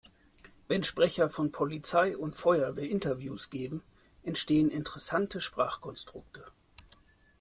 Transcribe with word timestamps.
Wenn 0.67 0.83
Sprecher 0.83 1.29
von 1.29 1.51
Polizei 1.51 2.17
und 2.17 2.35
Feuerwehr 2.35 2.89
Interviews 2.89 3.51
geben, 3.51 3.83
entstehen 4.23 4.71
interessante 4.71 5.39
Sprachkonstrukte. 5.39 6.43